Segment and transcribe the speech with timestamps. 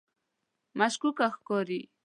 [0.77, 1.79] مشکوکه ښکاري.